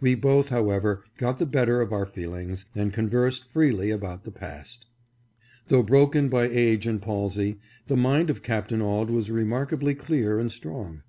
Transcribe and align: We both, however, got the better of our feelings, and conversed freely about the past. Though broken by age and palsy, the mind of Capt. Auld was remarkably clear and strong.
We 0.00 0.14
both, 0.14 0.48
however, 0.48 1.04
got 1.18 1.36
the 1.36 1.44
better 1.44 1.82
of 1.82 1.92
our 1.92 2.06
feelings, 2.06 2.64
and 2.74 2.90
conversed 2.90 3.44
freely 3.44 3.90
about 3.90 4.24
the 4.24 4.30
past. 4.30 4.86
Though 5.66 5.82
broken 5.82 6.30
by 6.30 6.44
age 6.48 6.86
and 6.86 7.02
palsy, 7.02 7.58
the 7.86 7.94
mind 7.94 8.30
of 8.30 8.42
Capt. 8.42 8.72
Auld 8.72 9.10
was 9.10 9.30
remarkably 9.30 9.94
clear 9.94 10.38
and 10.38 10.50
strong. 10.50 11.02